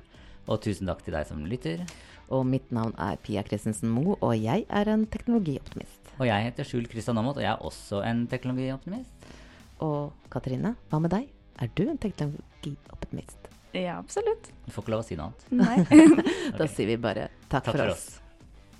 Og 0.48 0.62
tusen 0.64 0.88
takk 0.88 1.04
til 1.04 1.14
deg 1.16 1.28
som 1.28 1.44
lytter. 1.48 1.84
Og 2.32 2.46
mitt 2.48 2.72
navn 2.72 2.96
er 2.96 3.20
Pia 3.20 3.44
Christensen 3.44 3.92
Moe, 3.92 4.16
og 4.24 4.32
jeg 4.40 4.64
er 4.72 4.90
en 4.94 5.04
teknologioptimist. 5.12 6.14
Og 6.16 6.24
jeg 6.30 6.48
heter 6.48 6.66
Skjul 6.66 6.88
Kristian 6.88 7.20
Aamodt, 7.20 7.36
og 7.42 7.44
jeg 7.44 7.52
er 7.52 7.68
også 7.68 8.00
en 8.08 8.24
teknologioptimist. 8.32 9.28
Og 9.84 10.14
Katrine, 10.32 10.72
hva 10.88 11.02
med 11.04 11.12
deg? 11.12 11.28
Er 11.60 11.68
du 11.76 11.84
en 11.84 12.00
teknologioptimist? 12.00 13.43
Ja, 13.74 13.98
absolutt. 13.98 14.50
Du 14.66 14.72
får 14.72 14.84
ikke 14.84 14.94
lov 14.94 15.02
å 15.02 15.06
si 15.06 15.16
noe 15.18 15.30
annet. 15.30 15.48
Nei. 15.50 16.04
Da 16.58 16.68
sier 16.70 16.86
vi 16.92 16.96
bare 17.00 17.28
takk, 17.50 17.70
for 17.72 17.90
oss. 17.90 18.04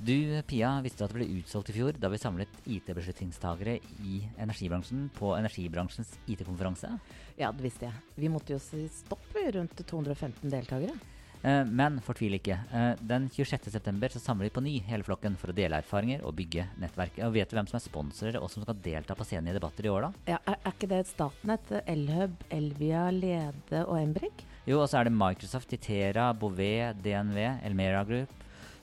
Du, 0.05 0.13
Pia, 0.47 0.75
visste 0.85 1.01
du 1.01 1.05
at 1.07 1.13
det 1.15 1.21
ble 1.21 1.27
utsolgt 1.39 1.71
i 1.71 1.75
fjor 1.77 1.97
da 1.99 2.11
vi 2.13 2.19
samlet 2.21 2.59
IT-beslutningstagere 2.69 3.79
i 4.05 4.19
energibransjen 4.43 5.07
på 5.17 5.33
energibransjens 5.39 6.11
IT-konferanse. 6.29 6.91
Ja, 7.41 7.51
det 7.55 7.65
visste 7.65 7.89
jeg. 7.89 8.03
Vi 8.21 8.31
måtte 8.33 8.55
jo 8.57 8.61
si 8.63 8.85
stopp 8.93 9.35
rundt 9.55 9.81
215 9.87 10.51
deltakere. 10.53 10.97
Eh, 11.45 11.65
Men 11.69 12.01
fortvil 12.05 12.39
ikke. 12.39 12.57
Eh, 12.73 12.95
Den 13.01 13.29
26.9 13.33 14.13
så 14.17 14.21
samler 14.23 14.49
vi 14.49 14.55
på 14.57 14.63
ny 14.65 14.79
hele 14.87 15.05
flokken 15.05 15.37
for 15.41 15.53
å 15.53 15.57
dele 15.57 15.81
erfaringer 15.83 16.25
og 16.25 16.37
bygge 16.39 16.67
nettverk. 16.81 17.19
Og 17.27 17.35
vet 17.37 17.51
du 17.51 17.57
hvem 17.59 17.69
som 17.69 17.77
er 17.79 17.85
sponsorer 17.85 18.41
og 18.41 18.51
som 18.53 18.65
skal 18.65 18.79
delta 18.85 19.17
på 19.17 19.27
scenen 19.29 19.53
i 19.53 19.57
debatter 19.57 19.85
i 19.89 19.93
år, 19.93 20.09
da? 20.09 20.35
Ja, 20.35 20.39
er, 20.49 20.57
er 20.65 20.73
ikke 20.77 20.89
det 20.95 21.03
Statnett, 21.11 21.73
Elhub, 21.85 22.45
Elvia, 22.51 23.11
Lede 23.13 23.85
og 23.85 23.99
Embrik? 24.01 24.45
Jo, 24.65 24.81
og 24.81 24.89
så 24.89 25.01
er 25.01 25.09
det 25.09 25.17
Microsoft, 25.17 25.73
Itera, 25.77 26.31
Bouvet, 26.33 27.01
DNV, 27.05 27.41
Elmera 27.67 28.05
Group. 28.09 28.33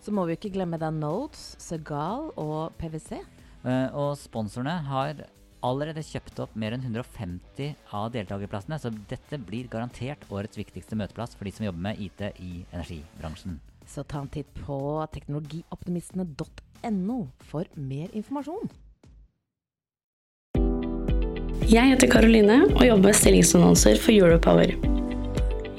Så 0.01 0.13
må 0.13 0.25
vi 0.25 0.33
ikke 0.37 0.53
glemme 0.53 0.79
da 0.81 0.89
Nodes, 0.93 1.55
Segal 1.61 2.31
og 2.39 2.73
PwC. 2.81 3.21
Uh, 3.61 3.89
Og 3.93 4.17
sponsorene 4.17 4.79
har 4.87 5.25
allerede 5.65 6.03
kjøpt 6.05 6.39
opp 6.41 6.55
mer 6.57 6.73
enn 6.73 6.83
150 6.85 7.75
av 7.93 8.11
deltakerplassene, 8.13 8.79
så 8.81 8.89
dette 9.09 9.37
blir 9.41 9.67
garantert 9.69 10.25
årets 10.33 10.57
viktigste 10.57 10.95
møteplass 10.97 11.35
for 11.37 11.45
de 11.45 11.51
som 11.53 11.65
jobber 11.67 11.81
med 11.89 11.99
IT 12.01 12.21
i 12.41 12.65
energibransjen. 12.73 13.59
Så 13.85 14.03
ta 14.05 14.19
en 14.21 14.29
titt 14.31 14.47
på 14.61 15.05
teknologioptimistene.no 15.13 17.19
for 17.49 17.65
mer 17.75 18.09
informasjon. 18.17 18.69
Jeg 21.71 21.87
heter 21.93 22.09
Karoline 22.11 22.65
og 22.73 22.83
jobber 22.83 23.11
med 23.11 23.15
stillingsannonser 23.21 23.95
for 24.01 24.11
Europower. 24.11 25.00